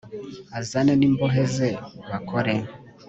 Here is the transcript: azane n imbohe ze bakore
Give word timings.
azane 0.59 0.91
n 0.99 1.01
imbohe 1.07 1.41
ze 1.53 1.69
bakore 2.09 2.53